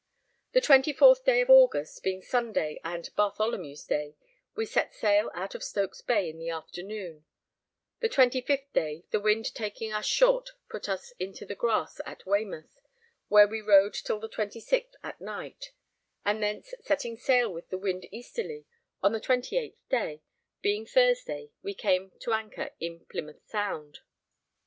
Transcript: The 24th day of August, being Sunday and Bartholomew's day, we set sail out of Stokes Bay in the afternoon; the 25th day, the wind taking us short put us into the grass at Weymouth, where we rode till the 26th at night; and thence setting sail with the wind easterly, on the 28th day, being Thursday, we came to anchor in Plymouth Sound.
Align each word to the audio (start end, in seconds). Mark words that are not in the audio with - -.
The 0.53 0.61
24th 0.61 1.23
day 1.25 1.41
of 1.41 1.51
August, 1.51 2.01
being 2.01 2.23
Sunday 2.23 2.81
and 2.83 3.07
Bartholomew's 3.15 3.83
day, 3.83 4.15
we 4.55 4.65
set 4.65 4.95
sail 4.95 5.29
out 5.35 5.53
of 5.53 5.63
Stokes 5.63 6.01
Bay 6.01 6.27
in 6.27 6.39
the 6.39 6.49
afternoon; 6.49 7.23
the 7.99 8.09
25th 8.09 8.73
day, 8.73 9.03
the 9.11 9.19
wind 9.19 9.53
taking 9.53 9.93
us 9.93 10.07
short 10.07 10.53
put 10.69 10.89
us 10.89 11.11
into 11.19 11.45
the 11.45 11.53
grass 11.53 12.01
at 12.03 12.25
Weymouth, 12.25 12.81
where 13.27 13.47
we 13.47 13.61
rode 13.61 13.93
till 13.93 14.17
the 14.19 14.27
26th 14.27 14.93
at 15.03 15.21
night; 15.21 15.71
and 16.25 16.41
thence 16.41 16.73
setting 16.81 17.15
sail 17.15 17.53
with 17.53 17.69
the 17.69 17.77
wind 17.77 18.07
easterly, 18.11 18.65
on 19.03 19.11
the 19.11 19.21
28th 19.21 19.75
day, 19.87 20.23
being 20.63 20.83
Thursday, 20.83 21.51
we 21.61 21.75
came 21.75 22.11
to 22.21 22.33
anchor 22.33 22.71
in 22.79 23.05
Plymouth 23.05 23.47
Sound. 23.47 23.99